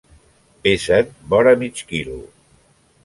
[0.63, 2.19] Pesen vora mig quilo.